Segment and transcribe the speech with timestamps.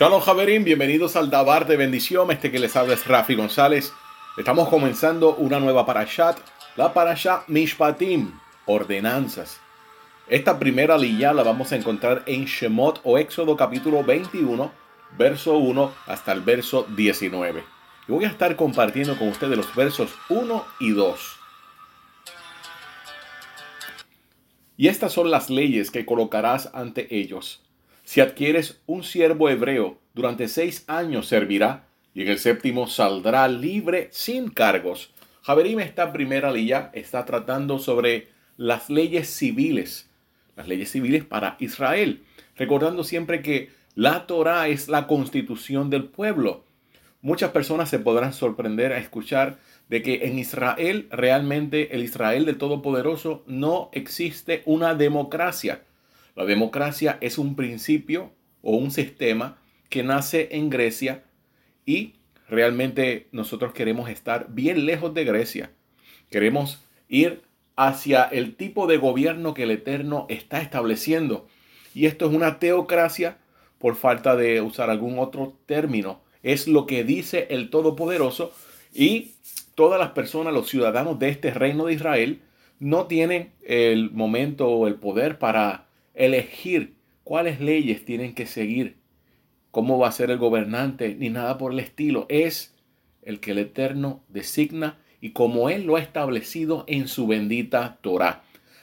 [0.00, 2.30] Shalom Javerín, bienvenidos al Dabar de Bendición.
[2.30, 3.92] Este que les habla es Rafi González.
[4.38, 6.38] Estamos comenzando una nueva parashat,
[6.74, 8.32] la parashat Mishpatim,
[8.64, 9.60] ordenanzas.
[10.26, 14.72] Esta primera lilla la vamos a encontrar en Shemot o Éxodo capítulo 21,
[15.18, 17.62] verso 1 hasta el verso 19.
[18.08, 21.36] Y voy a estar compartiendo con ustedes los versos 1 y 2.
[24.78, 27.60] Y estas son las leyes que colocarás ante ellos.
[28.10, 34.08] Si adquieres un siervo hebreo, durante seis años servirá, y en el séptimo saldrá libre
[34.10, 35.12] sin cargos.
[35.42, 40.10] Javerim, esta primera lilla está tratando sobre las leyes civiles,
[40.56, 42.24] las leyes civiles para Israel,
[42.56, 46.64] recordando siempre que la Torah es la constitución del pueblo.
[47.22, 52.58] Muchas personas se podrán sorprender a escuchar de que en Israel, realmente el Israel del
[52.58, 55.84] Todopoderoso, no existe una democracia.
[56.40, 59.58] La democracia es un principio o un sistema
[59.90, 61.22] que nace en Grecia
[61.84, 62.14] y
[62.48, 65.70] realmente nosotros queremos estar bien lejos de Grecia.
[66.30, 67.42] Queremos ir
[67.76, 71.46] hacia el tipo de gobierno que el Eterno está estableciendo.
[71.94, 73.36] Y esto es una teocracia
[73.76, 76.22] por falta de usar algún otro término.
[76.42, 78.50] Es lo que dice el Todopoderoso
[78.94, 79.32] y
[79.74, 82.40] todas las personas, los ciudadanos de este reino de Israel,
[82.78, 85.89] no tienen el momento o el poder para
[86.20, 88.98] elegir cuáles leyes tienen que seguir,
[89.70, 92.26] cómo va a ser el gobernante, ni nada por el estilo.
[92.28, 92.74] Es
[93.22, 98.42] el que el Eterno designa y como Él lo ha establecido en su bendita Torah.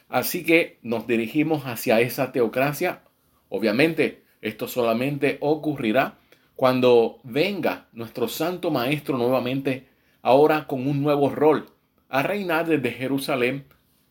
[0.10, 3.04] Así que nos dirigimos hacia esa teocracia.
[3.50, 6.18] Obviamente, esto solamente ocurrirá
[6.56, 9.88] cuando venga nuestro Santo Maestro nuevamente
[10.22, 11.70] ahora con un nuevo rol,
[12.10, 13.66] a reinar desde Jerusalén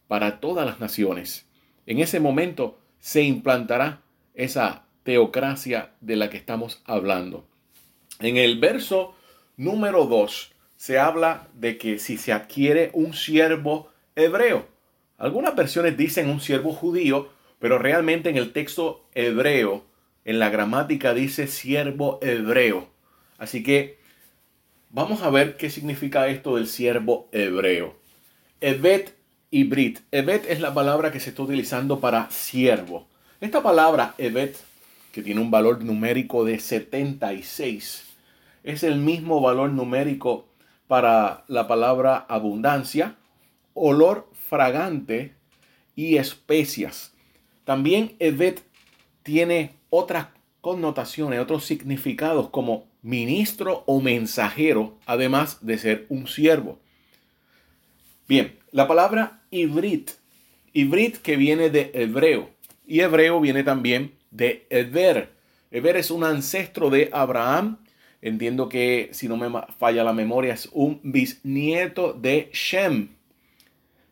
[0.06, 1.48] para todas las naciones.
[1.86, 4.02] En ese momento se implantará
[4.34, 7.46] esa teocracia de la que estamos hablando.
[8.20, 9.14] En el verso
[9.56, 14.66] número 2 se habla de que si se adquiere un siervo hebreo,
[15.18, 19.84] algunas versiones dicen un siervo judío, pero realmente en el texto hebreo,
[20.24, 22.88] en la gramática dice siervo hebreo.
[23.38, 23.96] Así que
[24.90, 27.96] Vamos a ver qué significa esto del siervo hebreo.
[28.60, 29.15] Evet
[29.50, 29.98] y.
[30.10, 33.06] Evet es la palabra que se está utilizando para siervo.
[33.40, 34.56] Esta palabra Evet,
[35.12, 38.06] que tiene un valor numérico de 76,
[38.64, 40.48] es el mismo valor numérico
[40.88, 43.16] para la palabra abundancia,
[43.74, 45.34] olor fragante
[45.94, 47.12] y especias.
[47.64, 48.62] También Evet
[49.22, 50.28] tiene otras
[50.60, 56.80] connotaciones, otros significados como ministro o mensajero, además de ser un siervo.
[58.26, 60.10] Bien, la palabra ibrit,
[60.74, 62.50] ibrit que viene de hebreo,
[62.86, 65.30] y hebreo viene también de Eber.
[65.70, 67.78] Eber es un ancestro de Abraham.
[68.20, 69.48] Entiendo que, si no me
[69.78, 73.08] falla la memoria, es un bisnieto de Shem.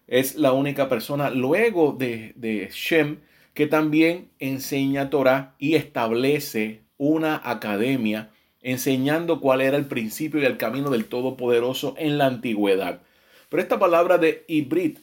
[0.06, 3.18] Es la única persona luego de, de Shem
[3.52, 8.30] que también enseña Torah y establece una academia
[8.62, 13.02] enseñando cuál era el principio y el camino del Todopoderoso en la antigüedad.
[13.48, 14.98] Pero esta palabra de hibrid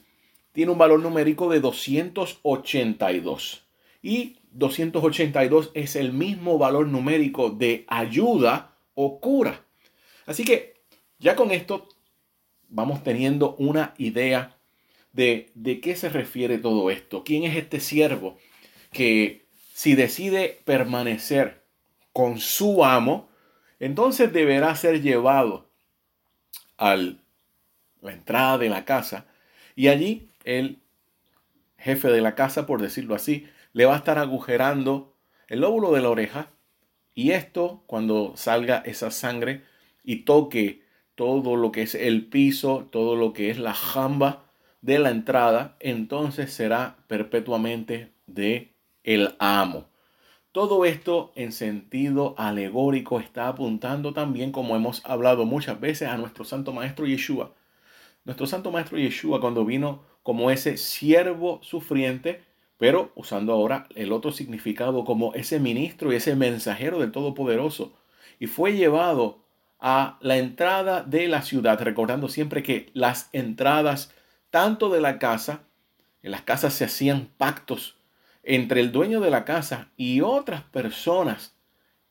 [0.51, 3.63] tiene un valor numérico de 282.
[4.01, 9.63] Y 282 es el mismo valor numérico de ayuda o cura.
[10.25, 10.81] Así que
[11.19, 11.87] ya con esto
[12.67, 14.57] vamos teniendo una idea
[15.13, 17.23] de, de qué se refiere todo esto.
[17.23, 18.37] ¿Quién es este siervo
[18.91, 21.63] que si decide permanecer
[22.13, 23.29] con su amo,
[23.79, 25.69] entonces deberá ser llevado
[26.77, 26.97] a
[28.01, 29.25] la entrada de la casa
[29.75, 30.79] y allí el
[31.77, 35.15] jefe de la casa, por decirlo así, le va a estar agujerando
[35.47, 36.51] el lóbulo de la oreja
[37.13, 39.63] y esto cuando salga esa sangre
[40.03, 40.83] y toque
[41.15, 44.45] todo lo que es el piso, todo lo que es la jamba
[44.81, 48.73] de la entrada, entonces será perpetuamente de
[49.03, 49.85] el amo.
[50.51, 56.43] Todo esto en sentido alegórico está apuntando también, como hemos hablado muchas veces, a nuestro
[56.43, 57.53] Santo Maestro Yeshua.
[58.23, 62.43] Nuestro Santo Maestro Yeshua cuando vino como ese siervo sufriente,
[62.77, 67.93] pero usando ahora el otro significado como ese ministro y ese mensajero del Todopoderoso.
[68.39, 69.39] Y fue llevado
[69.79, 74.13] a la entrada de la ciudad, recordando siempre que las entradas
[74.51, 75.63] tanto de la casa,
[76.21, 77.97] en las casas se hacían pactos
[78.43, 81.55] entre el dueño de la casa y otras personas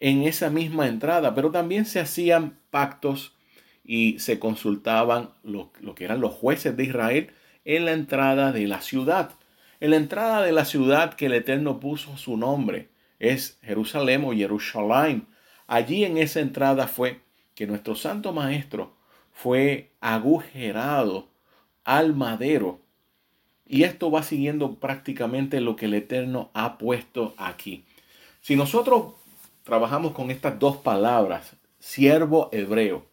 [0.00, 3.36] en esa misma entrada, pero también se hacían pactos
[3.84, 7.30] y se consultaban lo, que eran los jueces de Israel
[7.64, 9.32] en la entrada de la ciudad.
[9.80, 12.88] En la entrada de la ciudad que el Eterno puso su nombre
[13.18, 15.26] es Jerusalén o Jerusalén.
[15.66, 17.20] allí en esa entrada fue
[17.54, 18.96] que nuestro Santo Maestro
[19.32, 21.28] fue agujerado
[21.84, 22.80] al madero.
[23.66, 27.84] Y esto va siguiendo prácticamente lo que el Eterno ha puesto aquí.
[28.40, 29.14] Si nosotros
[29.62, 33.09] trabajamos con estas dos palabras, siervo hebreo,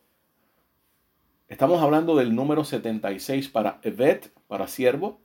[1.47, 5.19] estamos hablando del número 76 para Evet, para siervo,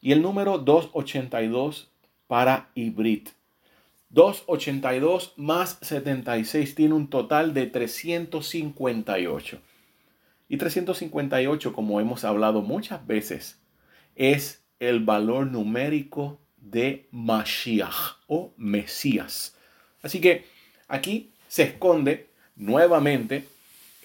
[0.00, 1.90] y el número 282
[2.26, 3.28] para hibrid.
[4.10, 9.60] 282 más 76 tiene un total de 358.
[10.48, 13.60] Y 358, como hemos hablado muchas veces,
[14.14, 19.56] es el valor numérico de Mashiach o Mesías.
[20.02, 20.44] Así que
[20.88, 23.48] aquí se esconde nuevamente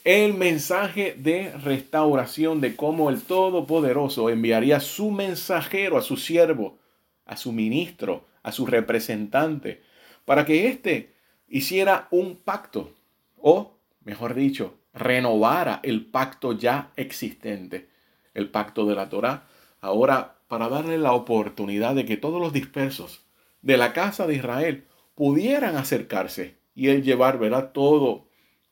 [0.03, 6.79] el mensaje de restauración de cómo el Todopoderoso enviaría su mensajero a su siervo,
[7.25, 9.83] a su ministro, a su representante,
[10.25, 11.13] para que éste
[11.47, 12.93] hiciera un pacto,
[13.37, 17.89] o mejor dicho, renovara el pacto ya existente,
[18.33, 19.47] el pacto de la Torá,
[19.81, 23.21] ahora para darle la oportunidad de que todos los dispersos
[23.61, 27.71] de la casa de Israel pudieran acercarse y él llevar, ¿verdad?
[27.71, 28.27] Todo,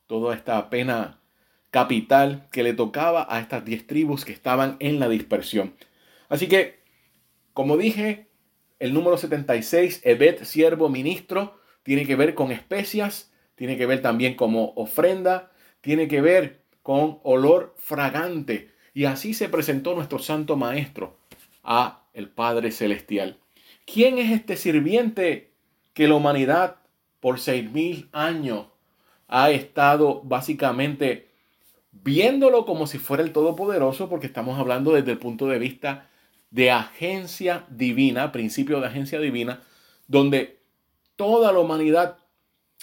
[0.07, 1.18] toda esta pena
[1.71, 5.75] capital que le tocaba a estas diez tribus que estaban en la dispersión.
[6.29, 6.79] Así que,
[7.53, 8.27] como dije,
[8.79, 14.35] el número 76, Evet, siervo, ministro, tiene que ver con especias, tiene que ver también
[14.35, 15.51] como ofrenda,
[15.81, 18.71] tiene que ver con olor fragante.
[18.93, 21.17] Y así se presentó nuestro Santo Maestro
[21.63, 23.37] a el Padre Celestial.
[23.85, 25.51] ¿Quién es este sirviente
[25.93, 26.77] que la humanidad
[27.19, 28.67] por seis mil años
[29.27, 31.28] ha estado básicamente
[32.03, 36.09] viéndolo como si fuera el Todopoderoso, porque estamos hablando desde el punto de vista
[36.51, 39.61] de agencia divina, principio de agencia divina,
[40.07, 40.59] donde
[41.15, 42.17] toda la humanidad,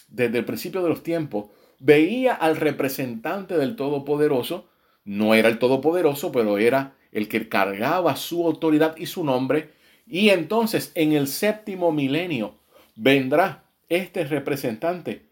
[0.09, 1.47] desde el principio de los tiempos,
[1.79, 4.69] veía al representante del Todopoderoso,
[5.05, 9.71] no era el Todopoderoso, pero era el que cargaba su autoridad y su nombre,
[10.07, 12.55] y entonces en el séptimo milenio
[12.95, 15.27] vendrá este representante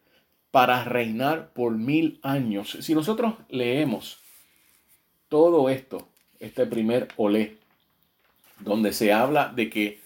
[0.55, 2.79] para reinar por mil años.
[2.81, 4.21] Si nosotros leemos
[5.29, 6.07] todo esto,
[6.39, 7.57] este primer olé,
[8.61, 10.01] donde se habla de que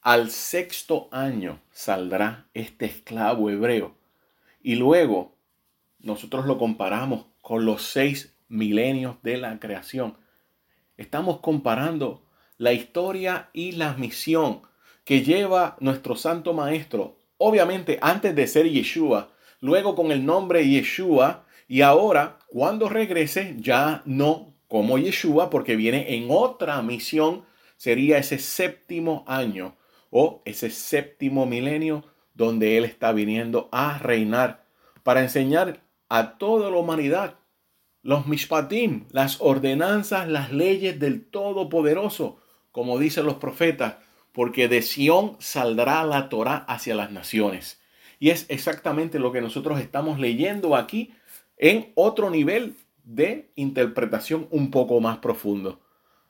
[0.00, 3.94] al sexto año saldrá este esclavo hebreo,
[4.60, 5.36] y luego
[6.00, 10.16] nosotros lo comparamos con los seis milenios de la creación.
[10.96, 12.26] Estamos comparando
[12.58, 14.62] la historia y la misión
[15.04, 19.31] que lleva nuestro Santo Maestro, obviamente antes de ser Yeshua,
[19.62, 26.14] luego con el nombre Yeshua, y ahora cuando regrese ya no como Yeshua, porque viene
[26.14, 27.44] en otra misión,
[27.78, 29.76] sería ese séptimo año
[30.10, 32.04] o ese séptimo milenio
[32.34, 34.64] donde Él está viniendo a reinar
[35.02, 37.36] para enseñar a toda la humanidad
[38.02, 42.40] los mishpatim, las ordenanzas, las leyes del Todopoderoso,
[42.72, 43.96] como dicen los profetas,
[44.32, 47.81] porque de Sión saldrá la Torah hacia las naciones.
[48.22, 51.12] Y es exactamente lo que nosotros estamos leyendo aquí
[51.56, 55.80] en otro nivel de interpretación un poco más profundo.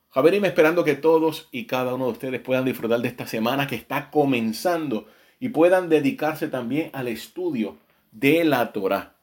[0.08, 3.75] Javerim, esperando que todos y cada uno de ustedes puedan disfrutar de esta semana que
[3.75, 5.06] está comenzando
[5.38, 7.76] y puedan dedicarse también al estudio
[8.11, 9.16] de la Torah.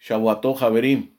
[0.00, 1.10] Shavuató, Javerim.